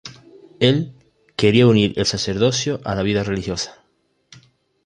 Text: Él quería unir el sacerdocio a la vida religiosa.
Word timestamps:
Él 0.59 0.95
quería 1.35 1.67
unir 1.67 1.93
el 1.95 2.07
sacerdocio 2.07 2.81
a 2.85 2.95
la 2.95 3.03
vida 3.03 3.21
religiosa. 3.21 3.83